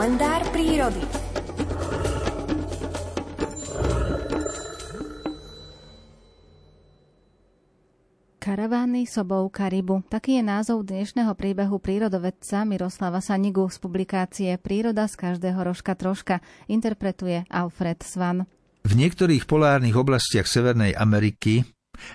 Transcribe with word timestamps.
kalendár 0.00 0.40
prírody. 0.48 1.04
Karavány 8.40 9.04
sobou 9.04 9.52
Karibu. 9.52 10.00
Taký 10.08 10.40
je 10.40 10.42
názov 10.48 10.88
dnešného 10.88 11.36
príbehu 11.36 11.76
prírodovedca 11.76 12.64
Miroslava 12.64 13.20
Sanigu 13.20 13.68
z 13.68 13.76
publikácie 13.76 14.56
Príroda 14.56 15.04
z 15.04 15.20
každého 15.20 15.68
rožka 15.68 15.92
troška 15.92 16.40
interpretuje 16.64 17.44
Alfred 17.52 18.00
Svan. 18.00 18.48
V 18.88 18.96
niektorých 18.96 19.44
polárnych 19.44 20.00
oblastiach 20.00 20.48
Severnej 20.48 20.96
Ameriky 20.96 21.68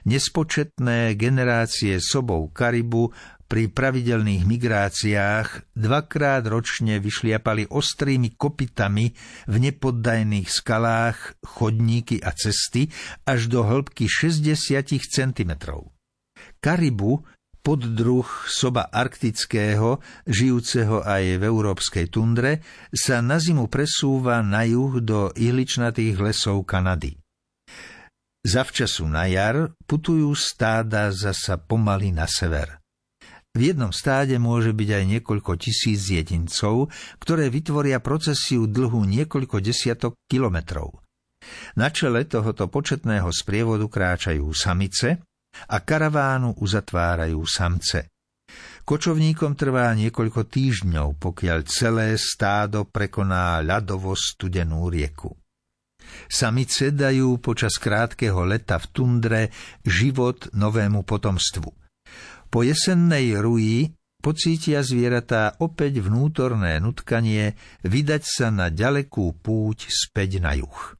nespočetné 0.09 1.13
generácie 1.13 2.01
sobov 2.01 2.49
Karibu 2.49 3.13
pri 3.45 3.69
pravidelných 3.69 4.43
migráciách 4.43 5.77
dvakrát 5.77 6.43
ročne 6.49 6.97
vyšliapali 6.97 7.69
ostrými 7.69 8.33
kopitami 8.33 9.13
v 9.45 9.55
nepoddajných 9.69 10.49
skalách 10.49 11.37
chodníky 11.45 12.17
a 12.25 12.33
cesty 12.33 12.89
až 13.25 13.47
do 13.47 13.61
hĺbky 13.61 14.09
60 14.09 14.97
cm. 14.97 15.51
Karibu, 16.57 17.21
poddruh 17.65 18.29
soba 18.45 18.89
arktického, 18.89 20.01
žijúceho 20.29 21.01
aj 21.01 21.41
v 21.41 21.43
európskej 21.45 22.13
tundre, 22.13 22.61
sa 22.93 23.25
na 23.25 23.41
zimu 23.41 23.69
presúva 23.69 24.45
na 24.45 24.65
juh 24.69 25.01
do 25.01 25.33
ihličnatých 25.33 26.21
lesov 26.21 26.65
Kanady. 26.65 27.17
Zavčasu 28.45 29.09
na 29.09 29.25
jar 29.25 29.73
putujú 29.89 30.29
stáda 30.37 31.09
zasa 31.09 31.57
pomaly 31.57 32.13
na 32.13 32.29
sever. 32.29 32.84
V 33.55 33.71
jednom 33.71 33.95
stáde 33.95 34.35
môže 34.35 34.75
byť 34.75 34.89
aj 34.91 35.03
niekoľko 35.15 35.55
tisíc 35.55 36.11
jedincov, 36.11 36.91
ktoré 37.23 37.47
vytvoria 37.47 38.03
procesiu 38.03 38.67
dlhú 38.67 39.07
niekoľko 39.07 39.63
desiatok 39.63 40.19
kilometrov. 40.27 40.99
Na 41.79 41.87
čele 41.87 42.27
tohoto 42.27 42.67
početného 42.67 43.31
sprievodu 43.31 43.87
kráčajú 43.87 44.43
samice 44.51 45.23
a 45.71 45.77
karavánu 45.79 46.59
uzatvárajú 46.59 47.39
samce. 47.47 48.11
Kočovníkom 48.83 49.55
trvá 49.55 49.87
niekoľko 49.95 50.51
týždňov, 50.51 51.15
pokiaľ 51.15 51.59
celé 51.63 52.19
stádo 52.19 52.83
prekoná 52.83 53.63
ľadovo 53.63 54.19
studenú 54.19 54.91
rieku. 54.91 55.31
Samice 56.27 56.91
dajú 56.91 57.39
počas 57.39 57.79
krátkeho 57.79 58.43
leta 58.43 58.77
v 58.77 58.85
tundre 58.91 59.41
život 59.87 60.51
novému 60.51 61.07
potomstvu– 61.07 61.71
po 62.49 62.63
jesennej 62.63 63.35
ruji 63.39 63.91
pocítia 64.23 64.81
zvieratá 64.81 65.53
opäť 65.61 66.01
vnútorné 66.01 66.81
nutkanie 66.81 67.53
vydať 67.85 68.23
sa 68.25 68.47
na 68.49 68.73
ďalekú 68.73 69.37
púť 69.37 69.85
späť 69.91 70.41
na 70.41 70.57
juh. 70.57 70.97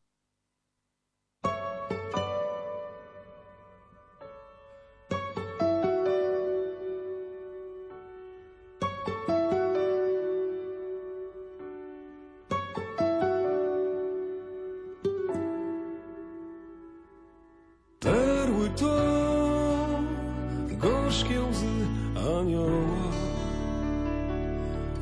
Gorzkie 21.15 21.41
łzy 21.41 21.87
anioła. 22.15 23.11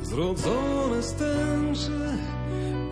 Zrodzone 0.02 1.02
z 1.02 1.14
tęczy 1.14 2.18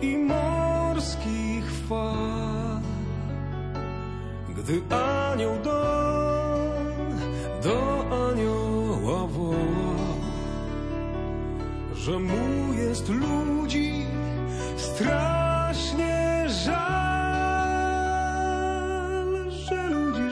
i 0.01 0.17
morskich 0.17 1.71
fal. 1.89 2.81
Gdy 4.57 4.81
anioł 4.95 5.55
do, 5.63 5.83
do 7.63 8.05
anioła 8.29 9.27
woła 9.27 9.55
Że 11.95 12.19
mu 12.19 12.73
jest 12.73 13.09
ludzi 13.09 14.05
strasznie 14.77 16.45
żal 16.65 17.13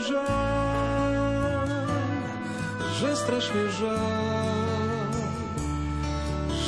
że 0.08 0.41
strasznie 3.16 3.72
żal, 3.72 5.12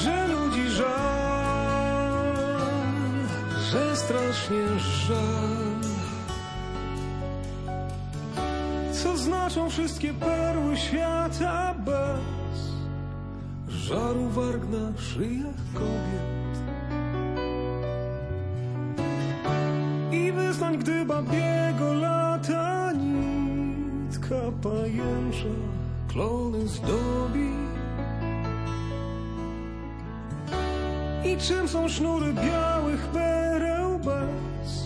że 0.01 0.27
ludzi 0.27 0.69
żal, 0.69 2.23
że 3.71 3.95
strasznie 3.95 4.79
żal. 4.79 5.63
Co 8.91 9.17
znaczą 9.17 9.69
wszystkie 9.69 10.13
perły 10.13 10.77
świata 10.77 11.75
bez 11.85 12.73
żaru 13.67 14.29
warg 14.29 14.63
na 14.69 15.01
szyjach 15.01 15.63
kobiet? 15.73 16.53
I 20.11 20.31
wyznań, 20.31 20.77
gdy 20.77 21.05
babiego 21.05 21.93
lata 21.93 22.91
nitka 22.93 24.35
pajęcza 24.63 25.73
klony 26.13 26.67
zdobi. 26.67 27.53
I 31.25 31.37
czym 31.37 31.67
są 31.67 31.89
sznury 31.89 32.33
białych 32.33 33.07
pereł 33.07 33.99
bez 33.99 34.83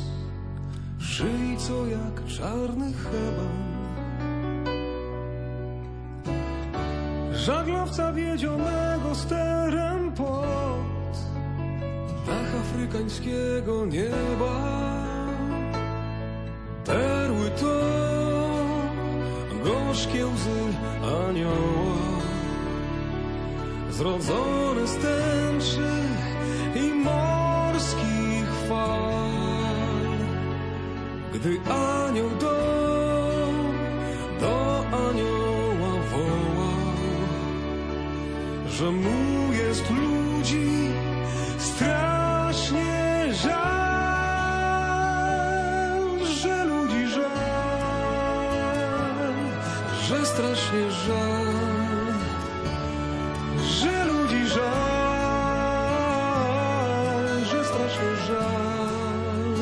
szyi, 0.99 1.57
co 1.57 1.85
jak 1.85 2.25
czarny 2.25 2.93
heban? 2.93 3.57
Żaglowca 7.33 8.13
wiedzionego 8.13 9.15
sterem 9.15 10.11
pod 10.11 11.17
dach 12.27 12.55
afrykańskiego 12.61 13.85
nieba. 13.85 15.16
Gorzkie 19.97 20.27
łzy 20.27 20.61
anioła 21.01 22.21
Zrodzone 23.89 24.87
z 24.87 24.95
tęczy 24.95 25.89
i 26.75 26.93
morskich 26.93 28.49
fal. 28.69 30.17
Gdy 31.33 31.59
anioł 31.71 32.29
do, 32.29 32.57
do 34.41 34.85
anioła 34.87 35.93
wołał 36.11 36.97
Że 38.69 38.91
mu 38.91 39.16
że 50.07 50.25
strasznie 50.25 50.91
żal, 50.91 51.53
że 53.59 54.05
ludzi 54.05 54.47
żal, 54.47 54.65
że 57.45 57.65
strasznie 57.65 58.15
żal. 58.27 59.55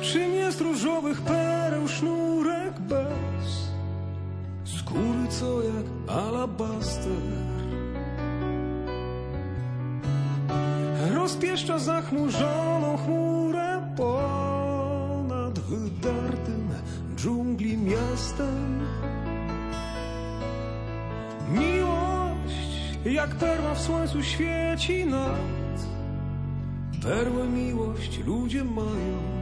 Czym 0.00 0.34
jest 0.34 0.60
różowych 0.60 1.22
pereł 1.22 1.88
sznurek 1.88 2.80
bez 2.80 3.68
skóry, 4.78 5.28
co 5.28 5.62
jak 5.62 5.86
alabaster? 6.08 7.22
Rozpieszcza 11.14 11.78
zachmurzoną 11.78 12.75
dżungli 17.16 17.78
miastem. 17.78 18.80
Miłość 21.52 22.98
jak 23.04 23.34
perła 23.34 23.74
w 23.74 23.80
słońcu 23.80 24.22
świeci 24.22 25.06
nad. 25.06 25.86
Perłę 27.02 27.48
miłość 27.48 28.18
ludzie 28.26 28.64
mają. 28.64 29.36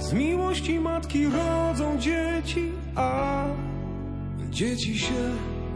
Z 0.00 0.12
miłości 0.12 0.80
matki 0.80 1.26
rodzą 1.26 1.98
dzieci, 1.98 2.72
a 2.96 3.44
dzieci 4.50 4.98
się 4.98 5.30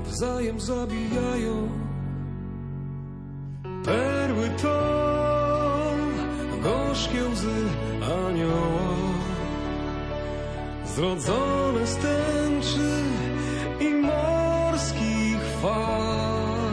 wzajem 0.05 0.61
zabijają. 0.61 1.69
Perły 3.84 4.50
to 4.62 4.94
Zrodzone 10.96 11.87
z 11.87 11.96
tęczy 11.96 13.02
i 13.81 13.91
morskich 13.91 15.38
chwal. 15.58 16.70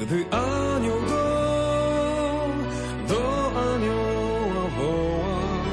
Gdy 0.00 0.24
anioł 0.30 1.00
do, 1.08 2.46
do 3.08 3.52
anioła 3.72 4.68
wołał, 4.78 5.64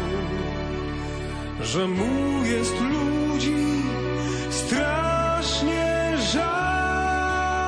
że 1.62 1.88
mu 1.88 2.46
jest 2.46 2.76
ludzi 2.82 3.84
strasznie 4.50 6.18
żal, 6.34 7.64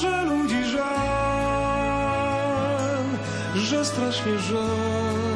że 0.00 0.24
ludzi 0.24 0.64
żal, 0.64 0.86
że 3.54 3.84
strasznie 3.84 4.38
żal, 4.38 5.35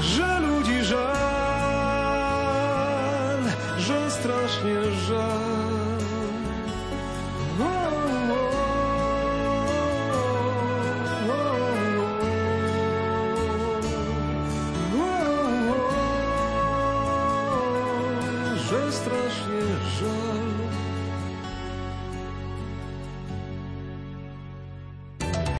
że 0.00 0.40
ludzi 0.40 0.84
żal, 0.84 1.06
że 3.78 4.10
strasznie 4.10 4.92
żal. 5.08 6.00
O, 7.60 7.64
o, 8.32 8.44
o, 14.98 15.14
że 18.56 18.92
strasznie 18.92 19.62
żal. 20.00 20.46